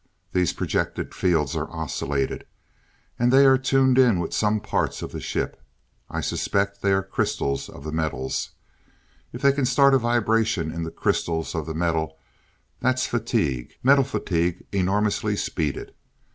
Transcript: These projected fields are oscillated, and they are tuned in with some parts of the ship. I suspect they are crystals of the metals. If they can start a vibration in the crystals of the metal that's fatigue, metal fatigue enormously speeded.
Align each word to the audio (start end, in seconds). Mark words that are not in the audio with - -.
These 0.33 0.53
projected 0.53 1.13
fields 1.13 1.55
are 1.55 1.69
oscillated, 1.69 2.47
and 3.19 3.31
they 3.31 3.45
are 3.45 3.59
tuned 3.59 3.99
in 3.99 4.17
with 4.17 4.33
some 4.33 4.59
parts 4.59 5.03
of 5.03 5.11
the 5.11 5.19
ship. 5.19 5.61
I 6.09 6.21
suspect 6.21 6.81
they 6.81 6.91
are 6.91 7.03
crystals 7.03 7.69
of 7.69 7.83
the 7.83 7.91
metals. 7.91 8.49
If 9.31 9.43
they 9.43 9.51
can 9.51 9.65
start 9.67 9.93
a 9.93 9.99
vibration 9.99 10.71
in 10.73 10.81
the 10.81 10.89
crystals 10.89 11.53
of 11.53 11.67
the 11.67 11.75
metal 11.75 12.17
that's 12.79 13.05
fatigue, 13.05 13.75
metal 13.83 14.03
fatigue 14.03 14.65
enormously 14.71 15.35
speeded. 15.35 15.93